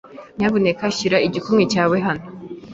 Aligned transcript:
Nyamuneka 0.37 0.83
shyira 0.97 1.17
igikumwe 1.27 1.63
cyawe 1.71 1.97
hano. 2.05 2.25